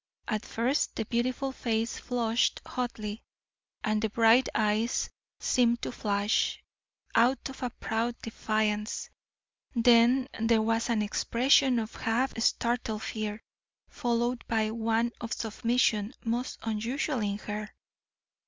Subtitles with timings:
[0.27, 3.21] At first the beautiful face flushed hotly,
[3.83, 6.63] and the bright eyes seemed to flash
[7.13, 9.11] out a proud defiance.
[9.75, 13.43] Then there was an expression of half startled fear,
[13.89, 17.71] followed by one of submission most unusual in her.